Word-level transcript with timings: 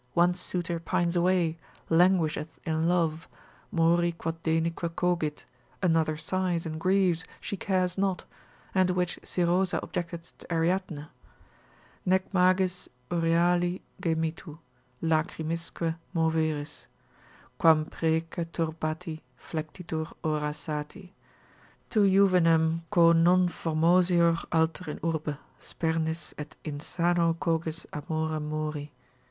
one 0.15 0.33
suitor 0.33 0.79
pines 0.79 1.15
away, 1.15 1.59
languisheth 1.87 2.59
in 2.65 2.89
love, 2.89 3.27
mori 3.71 4.11
quot 4.11 4.41
denique 4.41 4.89
cogit! 4.95 5.45
another 5.83 6.17
sighs 6.17 6.65
and 6.65 6.79
grieves, 6.79 7.23
she 7.39 7.55
cares 7.55 7.99
not: 7.99 8.23
and 8.73 8.89
which 8.89 9.19
Siroza 9.21 9.79
objected 9.83 10.23
to 10.39 10.51
Ariadne, 10.51 11.05
Nec 12.03 12.33
magis 12.33 12.89
Euryali 13.11 13.81
gemitu, 14.01 14.57
lacrymisque 15.03 15.95
moveris, 16.15 16.87
Quam 17.59 17.85
prece 17.85 18.43
turbati 18.51 19.21
flectitur 19.39 20.11
ora 20.23 20.51
sati. 20.51 21.13
Tu 21.91 21.99
juvenem, 22.09 22.81
quo 22.89 23.11
non 23.13 23.47
formosior 23.47 24.39
alter 24.51 24.89
in 24.89 24.99
urbe, 25.03 25.37
Spernis, 25.61 26.33
et 26.39 26.55
insano 26.65 27.35
cogis 27.37 27.85
amore 27.93 28.39
mori. 28.39 28.91